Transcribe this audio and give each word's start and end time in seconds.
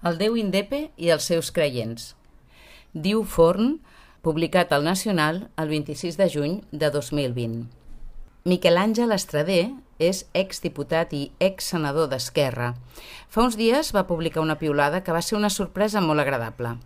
El 0.00 0.16
Déu 0.16 0.38
Indepe 0.40 0.78
i 0.96 1.10
els 1.12 1.26
seus 1.28 1.50
creients. 1.52 2.14
Diu 2.96 3.20
Forn, 3.28 3.74
publicat 4.24 4.70
al 4.72 4.86
Nacional 4.86 5.42
el 5.60 5.68
26 5.68 6.16
de 6.16 6.28
juny 6.32 6.54
de 6.72 6.88
2020. 6.94 7.66
Miquel 8.48 8.80
Àngel 8.80 9.12
Estradé 9.12 9.58
és 10.00 10.22
exdiputat 10.32 11.12
i 11.12 11.26
exsenador 11.44 12.08
d'Esquerra. 12.08 12.70
Fa 13.28 13.44
uns 13.44 13.60
dies 13.60 13.92
va 13.92 14.06
publicar 14.08 14.40
una 14.40 14.56
piulada 14.56 15.02
que 15.04 15.12
va 15.12 15.20
ser 15.20 15.36
una 15.36 15.52
sorpresa 15.52 16.00
molt 16.00 16.24
agradable. 16.24 16.78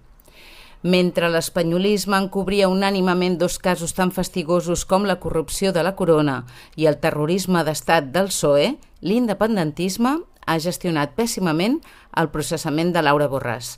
Mentre 0.83 1.31
l'espanyolisme 1.31 2.19
encobria 2.19 2.67
unànimament 2.69 3.39
dos 3.39 3.61
casos 3.63 3.95
tan 3.95 4.11
fastigosos 4.11 4.83
com 4.85 5.07
la 5.07 5.21
corrupció 5.23 5.71
de 5.73 5.87
la 5.87 5.95
corona 5.95 6.43
i 6.75 6.91
el 6.91 6.99
terrorisme 6.99 7.63
d'estat 7.63 8.11
del 8.11 8.35
PSOE, 8.35 8.75
l'independentisme 9.01 10.19
ha 10.47 10.59
gestionat 10.61 11.15
pèssimament 11.17 11.81
el 12.21 12.31
processament 12.35 12.93
de 12.95 13.03
Laura 13.03 13.29
Borràs. 13.33 13.77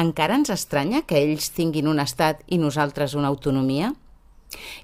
Encara 0.00 0.38
ens 0.40 0.50
estranya 0.50 1.02
que 1.06 1.20
ells 1.20 1.50
tinguin 1.56 1.88
un 1.90 2.00
estat 2.00 2.42
i 2.48 2.58
nosaltres 2.58 3.14
una 3.14 3.28
autonomia? 3.28 3.92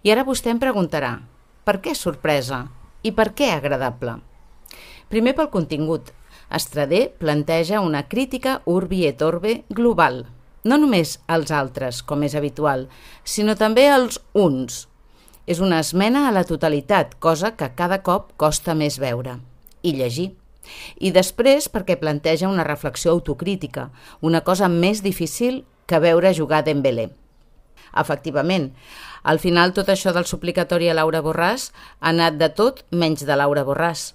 I 0.05 0.13
ara 0.13 0.25
vostè 0.25 0.53
em 0.53 0.61
preguntarà, 0.61 1.19
per 1.65 1.79
què 1.85 1.95
sorpresa 1.97 2.67
i 3.03 3.13
per 3.13 3.33
què 3.37 3.51
agradable? 3.55 4.19
Primer 5.09 5.35
pel 5.37 5.51
contingut. 5.53 6.13
Estradé 6.53 7.09
planteja 7.21 7.83
una 7.85 8.07
crítica 8.09 8.61
urbi 8.65 9.03
et 9.09 9.21
orbe 9.25 9.63
global, 9.69 10.23
no 10.65 10.79
només 10.81 11.19
als 11.29 11.53
altres, 11.53 12.01
com 12.03 12.25
és 12.25 12.35
habitual, 12.37 12.87
sinó 13.25 13.57
també 13.57 13.87
als 13.89 14.21
uns. 14.33 14.87
És 15.49 15.61
una 15.65 15.81
esmena 15.81 16.27
a 16.29 16.33
la 16.33 16.45
totalitat, 16.45 17.15
cosa 17.21 17.55
que 17.57 17.71
cada 17.77 18.03
cop 18.05 18.33
costa 18.37 18.75
més 18.77 18.99
veure 19.01 19.39
i 19.83 19.95
llegir. 19.97 20.33
I 21.01 21.13
després 21.15 21.69
perquè 21.73 21.99
planteja 22.01 22.49
una 22.49 22.67
reflexió 22.67 23.13
autocrítica, 23.13 23.91
una 24.21 24.43
cosa 24.43 24.69
més 24.69 25.03
difícil 25.03 25.65
que 25.87 26.01
veure 26.03 26.35
jugar 26.35 26.65
Dembélé. 26.65 27.09
Efectivament, 27.97 28.73
al 29.23 29.41
final 29.41 29.73
tot 29.75 29.89
això 29.89 30.13
del 30.13 30.29
suplicatori 30.29 30.91
a 30.91 30.97
Laura 30.97 31.23
Borràs 31.25 31.71
ha 32.01 32.13
anat 32.13 32.39
de 32.41 32.51
tot 32.53 32.85
menys 32.91 33.25
de 33.25 33.37
Laura 33.37 33.65
Borràs. 33.65 34.13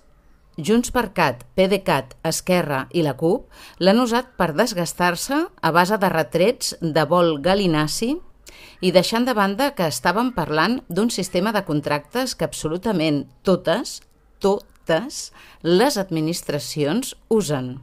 Junts 0.58 0.92
per 0.94 1.08
Cat, 1.18 1.42
PDeCAT, 1.58 2.14
Esquerra 2.30 2.84
i 2.94 3.02
la 3.02 3.16
CUP 3.18 3.48
l'han 3.82 4.02
usat 4.04 4.36
per 4.38 4.52
desgastar-se 4.54 5.40
a 5.50 5.72
base 5.74 5.98
de 5.98 6.12
retrets 6.14 6.76
de 6.82 7.06
vol 7.10 7.40
galinaci 7.42 8.12
i 8.86 8.92
deixant 8.94 9.26
de 9.26 9.34
banda 9.34 9.72
que 9.74 9.88
estàvem 9.90 10.30
parlant 10.36 10.78
d'un 10.90 11.10
sistema 11.10 11.52
de 11.56 11.64
contractes 11.66 12.36
que 12.36 12.46
absolutament 12.46 13.24
totes, 13.42 14.02
tot 14.38 14.68
totes 14.84 15.32
les 15.64 15.98
administracions 15.98 17.16
usen. 17.30 17.80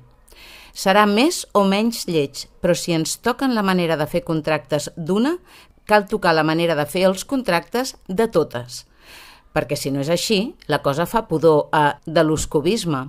Serà 0.73 1.07
més 1.07 1.47
o 1.53 1.65
menys 1.65 2.07
lleig, 2.07 2.47
però 2.61 2.75
si 2.75 2.93
ens 2.93 3.19
toquen 3.19 3.55
la 3.55 3.63
manera 3.63 3.97
de 3.97 4.07
fer 4.07 4.23
contractes 4.23 4.91
d'una, 4.97 5.39
cal 5.87 6.07
tocar 6.07 6.35
la 6.35 6.45
manera 6.47 6.77
de 6.77 6.87
fer 6.87 7.07
els 7.09 7.25
contractes 7.25 7.97
de 8.07 8.29
totes. 8.29 8.87
Perquè 9.53 9.77
si 9.77 9.91
no 9.91 10.01
és 10.01 10.11
així, 10.11 10.55
la 10.69 10.79
cosa 10.83 11.07
fa 11.07 11.27
pudor 11.27 11.69
a 11.73 11.99
de 12.07 12.23
l'oscovisme. 12.23 13.09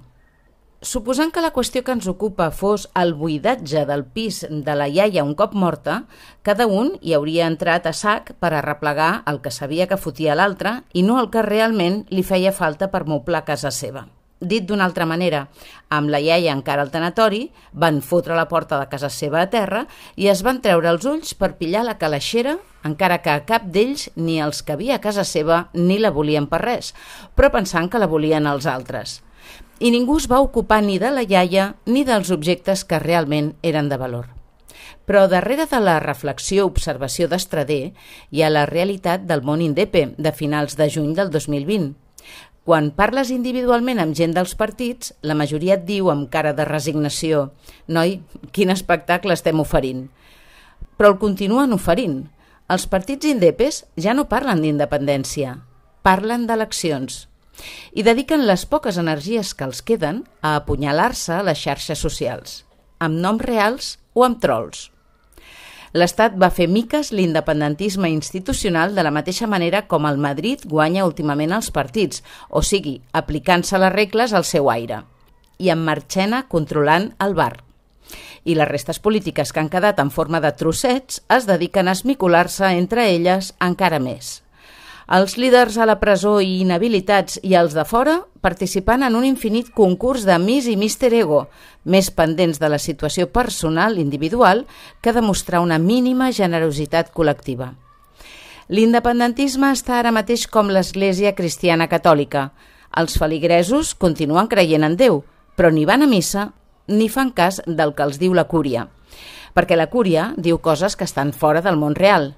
Suposant 0.81 1.29
que 1.29 1.43
la 1.45 1.51
qüestió 1.53 1.83
que 1.85 1.93
ens 1.93 2.07
ocupa 2.09 2.47
fos 2.57 2.87
el 2.97 3.11
buidatge 3.13 3.83
del 3.85 4.01
pis 4.01 4.39
de 4.49 4.73
la 4.73 4.87
iaia 4.89 5.21
un 5.21 5.35
cop 5.37 5.53
morta, 5.53 6.07
cada 6.41 6.65
un 6.65 6.95
hi 7.05 7.13
hauria 7.13 7.45
entrat 7.45 7.85
a 7.85 7.93
sac 7.93 8.31
per 8.41 8.49
arreplegar 8.57 9.11
el 9.29 9.37
que 9.43 9.53
sabia 9.53 9.85
que 9.85 9.99
fotia 10.01 10.33
l'altre 10.33 10.79
i 10.97 11.05
no 11.05 11.19
el 11.21 11.29
que 11.29 11.45
realment 11.45 12.01
li 12.09 12.25
feia 12.25 12.49
falta 12.49 12.89
per 12.89 13.03
moblar 13.05 13.43
casa 13.45 13.69
seva. 13.69 14.07
Dit 14.41 14.65
d'una 14.65 14.89
altra 14.89 15.05
manera, 15.05 15.45
amb 15.93 16.09
la 16.09 16.17
iaia 16.17 16.49
encara 16.57 16.81
al 16.81 16.89
tanatori, 16.89 17.51
van 17.77 18.01
fotre 18.01 18.33
la 18.33 18.49
porta 18.49 18.81
de 18.81 18.89
casa 18.89 19.13
seva 19.13 19.45
a 19.45 19.53
terra 19.53 19.85
i 20.17 20.33
es 20.33 20.41
van 20.41 20.65
treure 20.65 20.89
els 20.89 21.05
ulls 21.05 21.37
per 21.37 21.59
pillar 21.61 21.85
la 21.85 21.99
calaixera, 22.01 22.57
encara 22.81 23.21
que 23.21 23.37
a 23.37 23.45
cap 23.45 23.69
d'ells 23.69 24.09
ni 24.15 24.41
els 24.41 24.65
que 24.65 24.73
havia 24.73 24.97
a 24.97 25.05
casa 25.05 25.29
seva 25.29 25.67
ni 25.77 26.01
la 26.01 26.09
volien 26.09 26.49
per 26.49 26.65
res, 26.65 26.95
però 27.37 27.53
pensant 27.53 27.85
que 27.85 28.01
la 28.01 28.09
volien 28.09 28.49
els 28.49 28.65
altres 28.65 29.21
i 29.81 29.89
ningú 29.89 30.19
es 30.21 30.27
va 30.29 30.39
ocupar 30.45 30.83
ni 30.85 30.99
de 31.01 31.09
la 31.09 31.23
iaia 31.25 31.71
ni 31.89 32.03
dels 32.05 32.29
objectes 32.29 32.83
que 32.85 32.99
realment 33.01 33.55
eren 33.65 33.87
de 33.89 33.97
valor. 33.97 34.27
Però 35.09 35.23
darrere 35.27 35.65
de 35.65 35.79
la 35.81 35.95
reflexió-observació 36.03 37.25
d'Estradé 37.27 37.79
hi 38.29 38.43
ha 38.43 38.51
la 38.53 38.67
realitat 38.69 39.25
del 39.25 39.41
món 39.41 39.63
indepe 39.65 40.11
de 40.17 40.31
finals 40.37 40.77
de 40.77 40.85
juny 40.93 41.15
del 41.17 41.31
2020. 41.33 41.95
Quan 42.63 42.91
parles 42.93 43.31
individualment 43.33 43.97
amb 44.03 44.13
gent 44.13 44.37
dels 44.37 44.53
partits, 44.53 45.15
la 45.25 45.33
majoria 45.33 45.79
et 45.79 45.87
diu 45.89 46.11
amb 46.13 46.29
cara 46.29 46.53
de 46.53 46.67
resignació 46.69 47.47
«Noi, 47.87 48.19
quin 48.53 48.69
espectacle 48.69 49.33
estem 49.33 49.59
oferint!» 49.65 50.05
Però 50.93 51.09
el 51.09 51.17
continuen 51.17 51.73
oferint. 51.73 52.27
Els 52.69 52.85
partits 52.85 53.25
indepes 53.25 53.81
ja 53.97 54.13
no 54.13 54.29
parlen 54.29 54.61
d'independència, 54.61 55.57
parlen 56.05 56.45
d'eleccions 56.45 57.25
i 57.93 58.03
dediquen 58.03 58.45
les 58.47 58.65
poques 58.65 58.97
energies 58.97 59.53
que 59.55 59.67
els 59.67 59.81
queden 59.85 60.23
a 60.41 60.55
apunyalar-se 60.59 61.37
a 61.37 61.43
les 61.45 61.59
xarxes 61.59 61.99
socials, 61.99 62.63
amb 62.99 63.19
noms 63.19 63.43
reals 63.45 63.93
o 64.13 64.25
amb 64.25 64.41
trolls. 64.43 64.89
L'Estat 65.91 66.37
va 66.39 66.47
fer 66.55 66.69
miques 66.71 67.09
l'independentisme 67.11 68.07
institucional 68.09 68.95
de 68.95 69.03
la 69.03 69.11
mateixa 69.11 69.47
manera 69.47 69.81
com 69.91 70.07
el 70.07 70.21
Madrid 70.23 70.63
guanya 70.63 71.03
últimament 71.03 71.51
els 71.51 71.67
partits, 71.75 72.23
o 72.49 72.61
sigui, 72.63 73.01
aplicant-se 73.11 73.79
les 73.81 73.91
regles 73.91 74.31
al 74.31 74.47
seu 74.47 74.71
aire, 74.71 75.01
i 75.59 75.69
amb 75.69 75.83
Marchena 75.83 76.45
controlant 76.47 77.11
el 77.19 77.35
bar. 77.35 77.57
I 78.47 78.55
les 78.55 78.69
restes 78.71 78.99
polítiques 79.03 79.51
que 79.51 79.59
han 79.59 79.69
quedat 79.69 79.99
en 79.99 80.09
forma 80.15 80.39
de 80.39 80.53
trossets 80.55 81.19
es 81.29 81.45
dediquen 81.45 81.91
a 81.91 81.97
esmicular-se 81.99 82.71
entre 82.79 83.09
elles 83.11 83.51
encara 83.59 83.99
més 83.99 84.39
els 85.11 85.35
líders 85.35 85.75
a 85.75 85.85
la 85.85 85.97
presó 85.99 86.37
i 86.39 86.61
inhabilitats 86.63 87.39
i 87.43 87.57
els 87.59 87.73
de 87.75 87.83
fora 87.83 88.21
participant 88.39 89.03
en 89.03 89.17
un 89.19 89.25
infinit 89.27 89.73
concurs 89.75 90.23
de 90.23 90.37
Miss 90.39 90.69
i 90.71 90.77
Mister 90.79 91.11
Ego, 91.13 91.41
més 91.83 92.07
pendents 92.15 92.61
de 92.61 92.69
la 92.71 92.79
situació 92.79 93.27
personal 93.27 93.99
individual 93.99 94.63
que 95.01 95.11
demostrar 95.11 95.59
una 95.59 95.81
mínima 95.83 96.31
generositat 96.31 97.11
col·lectiva. 97.11 97.73
L'independentisme 98.71 99.73
està 99.75 99.99
ara 99.99 100.15
mateix 100.15 100.47
com 100.47 100.71
l'Església 100.71 101.35
Cristiana 101.35 101.89
Catòlica. 101.91 102.51
Els 102.95 103.17
feligresos 103.19 103.91
continuen 103.93 104.47
creient 104.47 104.87
en 104.87 104.95
Déu, 104.95 105.25
però 105.59 105.73
ni 105.75 105.83
van 105.83 106.05
a 106.05 106.07
missa 106.07 106.53
ni 106.87 107.09
fan 107.11 107.35
cas 107.35 107.59
del 107.67 107.91
que 107.95 108.07
els 108.07 108.19
diu 108.19 108.33
la 108.33 108.47
cúria, 108.47 108.87
perquè 109.53 109.75
la 109.75 109.91
cúria 109.91 110.31
diu 110.37 110.63
coses 110.63 110.95
que 110.95 111.03
estan 111.03 111.35
fora 111.35 111.59
del 111.61 111.75
món 111.75 111.99
real, 111.99 112.31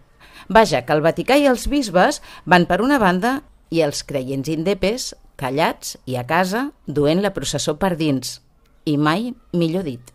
Vaja, 0.50 0.84
que 0.86 0.94
el 0.94 1.04
Vaticà 1.06 1.38
i 1.40 1.48
els 1.50 1.68
bisbes 1.72 2.22
van 2.46 2.68
per 2.70 2.82
una 2.84 3.00
banda 3.02 3.42
i 3.74 3.82
els 3.82 4.04
creients 4.08 4.50
indepes 4.52 5.14
callats 5.40 5.98
i 6.06 6.18
a 6.20 6.26
casa 6.30 6.70
duent 6.86 7.24
la 7.24 7.34
processó 7.36 7.78
per 7.82 7.96
dins. 7.98 8.40
I 8.86 8.98
mai 8.98 9.32
millor 9.54 9.88
dit. 9.88 10.13